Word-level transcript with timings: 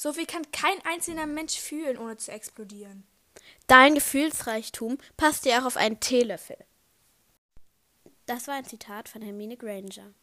So 0.00 0.12
viel 0.12 0.26
kann 0.26 0.48
kein 0.52 0.80
einzelner 0.84 1.26
Mensch 1.26 1.58
fühlen, 1.58 1.98
ohne 1.98 2.16
zu 2.16 2.30
explodieren. 2.30 3.04
Dein 3.66 3.96
Gefühlsreichtum 3.96 4.96
passt 5.16 5.44
dir 5.44 5.58
auch 5.58 5.66
auf 5.66 5.76
einen 5.76 5.98
Teelöffel. 5.98 6.56
Das 8.26 8.46
war 8.46 8.54
ein 8.54 8.64
Zitat 8.64 9.08
von 9.08 9.22
Hermine 9.22 9.56
Granger. 9.56 10.14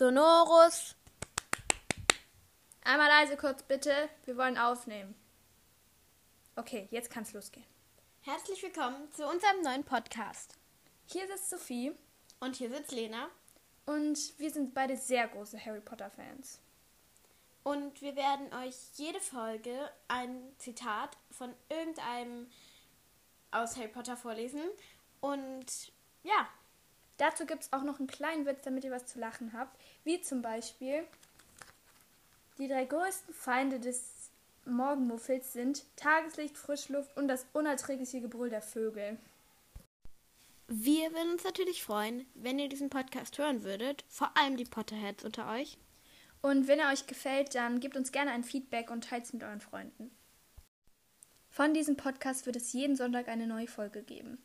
Sonorus. 0.00 0.96
Einmal 2.84 3.08
leise 3.08 3.36
kurz 3.36 3.62
bitte. 3.62 4.08
Wir 4.24 4.34
wollen 4.38 4.56
aufnehmen. 4.56 5.14
Okay, 6.56 6.88
jetzt 6.90 7.10
kann's 7.10 7.34
losgehen. 7.34 7.66
Herzlich 8.22 8.62
willkommen 8.62 9.12
zu 9.12 9.28
unserem 9.28 9.60
neuen 9.60 9.84
Podcast. 9.84 10.56
Hier 11.04 11.26
sitzt 11.26 11.50
Sophie. 11.50 11.92
Und 12.38 12.56
hier 12.56 12.70
sitzt 12.70 12.92
Lena. 12.92 13.28
Und 13.84 14.18
wir 14.38 14.50
sind 14.50 14.72
beide 14.72 14.96
sehr 14.96 15.28
große 15.28 15.62
Harry 15.62 15.82
Potter-Fans. 15.82 16.62
Und 17.62 18.00
wir 18.00 18.16
werden 18.16 18.54
euch 18.54 18.76
jede 18.94 19.20
Folge 19.20 19.90
ein 20.08 20.54
Zitat 20.56 21.18
von 21.30 21.54
irgendeinem 21.68 22.50
aus 23.50 23.76
Harry 23.76 23.88
Potter 23.88 24.16
vorlesen. 24.16 24.62
Und 25.20 25.92
ja, 26.22 26.48
Dazu 27.20 27.44
gibt 27.44 27.64
es 27.64 27.72
auch 27.74 27.82
noch 27.82 27.98
einen 27.98 28.08
kleinen 28.08 28.46
Witz, 28.46 28.62
damit 28.62 28.82
ihr 28.82 28.90
was 28.90 29.04
zu 29.04 29.18
lachen 29.18 29.52
habt. 29.52 29.78
Wie 30.04 30.22
zum 30.22 30.40
Beispiel, 30.40 31.04
die 32.56 32.66
drei 32.66 32.86
größten 32.86 33.34
Feinde 33.34 33.78
des 33.78 34.30
Morgenmuffels 34.64 35.52
sind 35.52 35.84
Tageslicht, 35.96 36.56
Frischluft 36.56 37.14
und 37.18 37.28
das 37.28 37.44
unerträgliche 37.52 38.22
Gebrüll 38.22 38.48
der 38.48 38.62
Vögel. 38.62 39.18
Wir 40.68 41.12
würden 41.12 41.32
uns 41.32 41.44
natürlich 41.44 41.82
freuen, 41.82 42.24
wenn 42.32 42.58
ihr 42.58 42.70
diesen 42.70 42.88
Podcast 42.88 43.36
hören 43.36 43.64
würdet, 43.64 44.02
vor 44.08 44.34
allem 44.38 44.56
die 44.56 44.64
Potterheads 44.64 45.22
unter 45.22 45.50
euch. 45.52 45.76
Und 46.40 46.68
wenn 46.68 46.78
er 46.78 46.90
euch 46.90 47.06
gefällt, 47.06 47.54
dann 47.54 47.80
gebt 47.80 47.98
uns 47.98 48.12
gerne 48.12 48.30
ein 48.30 48.44
Feedback 48.44 48.90
und 48.90 49.04
teilt 49.04 49.24
es 49.24 49.34
mit 49.34 49.42
euren 49.42 49.60
Freunden. 49.60 50.10
Von 51.50 51.74
diesem 51.74 51.98
Podcast 51.98 52.46
wird 52.46 52.56
es 52.56 52.72
jeden 52.72 52.96
Sonntag 52.96 53.28
eine 53.28 53.46
neue 53.46 53.68
Folge 53.68 54.02
geben. 54.02 54.38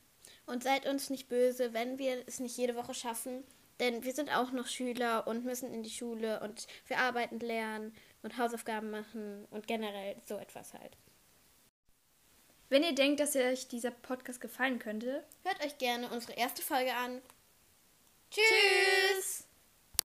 Und 0.46 0.64
seid 0.64 0.86
uns 0.86 1.10
nicht 1.10 1.28
böse, 1.28 1.74
wenn 1.74 1.98
wir 1.98 2.24
es 2.28 2.40
nicht 2.40 2.58
jede 2.58 2.76
Woche 2.76 2.94
schaffen, 2.94 3.44
denn 3.80 4.04
wir 4.04 4.14
sind 4.14 4.30
auch 4.30 4.52
noch 4.52 4.68
Schüler 4.68 5.28
und 5.28 5.44
müssen 5.44 5.74
in 5.74 5.84
die 5.84 5.90
Schule 5.90 6.40
und 6.42 6.68
wir 6.88 7.00
arbeiten, 7.00 7.40
lernen 7.40 7.94
und 8.22 8.38
Hausaufgaben 8.38 8.90
machen 8.92 9.46
und 9.52 9.68
generell 9.68 10.16
so 10.26 10.38
etwas 10.38 10.74
halt. 10.74 10.98
Wenn 12.70 12.84
ihr 12.84 12.96
denkt, 12.96 13.20
dass 13.20 13.36
euch 13.36 13.68
dieser 13.68 13.92
Podcast 13.92 14.42
gefallen 14.42 14.80
könnte, 14.80 15.24
hört 15.44 15.64
euch 15.64 15.78
gerne 15.78 16.10
unsere 16.10 16.34
erste 16.34 16.62
Folge 16.62 16.94
an. 16.94 17.22
Tschüss! 18.32 18.44
Tschüss. 18.44 19.55